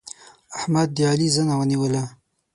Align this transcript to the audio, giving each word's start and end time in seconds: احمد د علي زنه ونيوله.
احمد 0.57 0.87
د 0.97 0.99
علي 1.11 1.27
زنه 1.35 1.53
ونيوله. 1.59 2.03